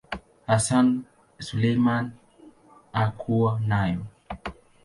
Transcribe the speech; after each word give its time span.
Hassan 0.47 1.03
Suleiman 1.39 2.11
hakuwa 2.93 3.59
nayo. 3.59 4.05